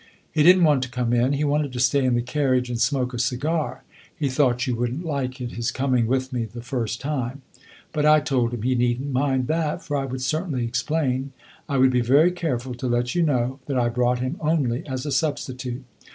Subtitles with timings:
[0.31, 2.81] He did n't want to come in he wanted to stay in the carriage and
[2.81, 3.83] smoke a cigar;
[4.17, 7.43] he thought you would n't like it, his coming with me the first time.
[7.93, 11.33] But I told him he need n't mind that, for I would certainly explain.
[11.69, 15.05] I would be very careful to let you know that I brought him only as
[15.05, 15.83] a substitute.